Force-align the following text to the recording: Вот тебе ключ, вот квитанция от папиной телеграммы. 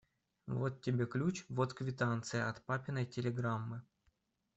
Вот 0.47 0.81
тебе 0.81 1.05
ключ, 1.05 1.45
вот 1.47 1.75
квитанция 1.75 2.49
от 2.49 2.65
папиной 2.65 3.05
телеграммы. 3.05 3.83